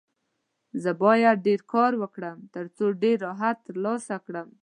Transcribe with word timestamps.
زه 0.83 0.91
باید 1.03 1.37
ډېر 1.47 1.61
کار 1.73 1.91
وکړم، 2.01 2.37
ترڅو 2.55 2.85
ډېر 3.03 3.17
راحت 3.27 3.57
ترلاسه 3.67 4.15
کړم. 4.25 4.49